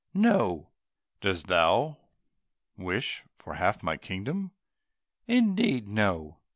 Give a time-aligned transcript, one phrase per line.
[0.15, 0.69] "No."
[1.19, 1.99] "Dost thou
[2.75, 4.49] wish for half my kingdom?"
[5.27, 6.39] "Indeed, no."